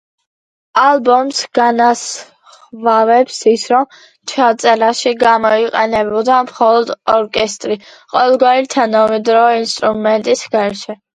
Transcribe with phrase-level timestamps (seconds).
[0.83, 3.85] ალბომს განასხვავებს ის, რომ
[4.33, 7.79] ჩაწერაში გამოიყენებოდა მხოლოდ ორკესტრი,
[8.17, 11.01] ყოველგვარი თანამედროვე ინსტრუმენტის გარეშე.